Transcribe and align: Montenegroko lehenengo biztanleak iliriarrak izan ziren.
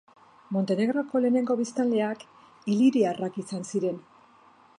Montenegroko 0.55 1.21
lehenengo 1.25 1.57
biztanleak 1.61 2.25
iliriarrak 2.77 3.39
izan 3.45 3.73
ziren. 3.75 4.03